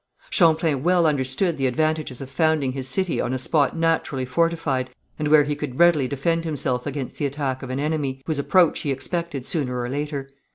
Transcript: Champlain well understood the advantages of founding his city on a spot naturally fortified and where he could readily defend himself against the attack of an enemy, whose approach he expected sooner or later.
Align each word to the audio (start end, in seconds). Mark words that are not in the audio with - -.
Champlain 0.31 0.81
well 0.81 1.05
understood 1.05 1.57
the 1.57 1.67
advantages 1.67 2.21
of 2.21 2.31
founding 2.31 2.71
his 2.71 2.87
city 2.87 3.21
on 3.21 3.33
a 3.33 3.37
spot 3.37 3.77
naturally 3.77 4.25
fortified 4.25 4.89
and 5.19 5.27
where 5.27 5.43
he 5.43 5.55
could 5.55 5.77
readily 5.77 6.07
defend 6.07 6.43
himself 6.43 6.87
against 6.87 7.17
the 7.17 7.27
attack 7.27 7.61
of 7.61 7.69
an 7.69 7.79
enemy, 7.79 8.23
whose 8.25 8.39
approach 8.39 8.79
he 8.79 8.89
expected 8.89 9.45
sooner 9.45 9.79
or 9.79 9.89
later. 9.89 10.27